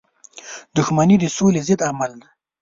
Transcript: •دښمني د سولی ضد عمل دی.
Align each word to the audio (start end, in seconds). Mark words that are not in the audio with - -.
•دښمني 0.77 1.15
د 1.19 1.25
سولی 1.35 1.61
ضد 1.67 1.81
عمل 1.89 2.11
دی. 2.21 2.27